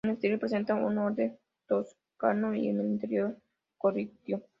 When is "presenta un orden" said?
0.39-1.37